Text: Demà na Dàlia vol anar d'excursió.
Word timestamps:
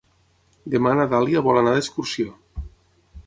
Demà 0.75 0.93
na 0.99 1.05
Dàlia 1.11 1.45
vol 1.49 1.61
anar 1.61 1.73
d'excursió. 1.75 2.33